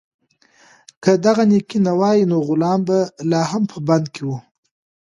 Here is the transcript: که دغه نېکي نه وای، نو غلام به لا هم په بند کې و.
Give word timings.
که 1.03 1.11
دغه 1.25 1.43
نېکي 1.51 1.79
نه 1.85 1.93
وای، 1.99 2.19
نو 2.29 2.37
غلام 2.47 2.79
به 2.87 2.97
لا 3.29 3.41
هم 3.51 3.63
په 3.71 3.77
بند 3.87 4.05
کې 4.13 4.23
و. 4.27 4.31